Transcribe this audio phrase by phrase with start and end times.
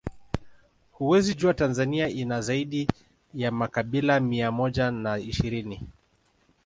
[0.91, 2.87] Huwezi jua Tanzania ina zaidi
[3.33, 5.87] ya makabila mia moja na ishirini